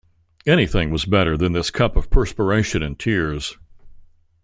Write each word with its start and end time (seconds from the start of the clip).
Anything 0.47 0.89
was 0.89 1.05
better 1.05 1.37
than 1.37 1.51
this 1.51 1.69
cup 1.69 1.95
of 1.95 2.09
perspiration 2.09 2.81
and 2.81 2.97
tears. 2.97 3.55